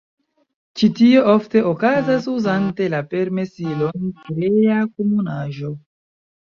[0.79, 5.77] Ĉi tio ofte okazas uzante la permesilon Krea Komunaĵo.